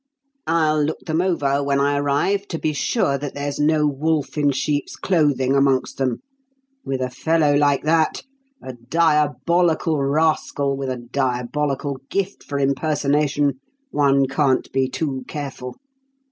[0.47, 4.49] I'll look them over when I arrive to be sure that there's no wolf in
[4.51, 6.23] sheep's clothing amongst them.
[6.83, 8.23] With a fellow like that
[8.63, 13.59] a diabolical rascal with a diabolical gift for impersonation
[13.91, 15.75] one can't be too careful.